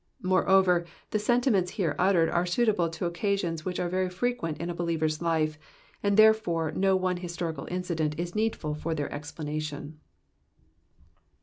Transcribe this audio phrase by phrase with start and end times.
[0.23, 4.73] Moreover, the sentiments here uttered are suitable to occasiojis which are very frequent in a
[4.73, 5.59] believer's life,
[6.01, 9.99] and therefore no one historic incideni is needful for tJmr explanation.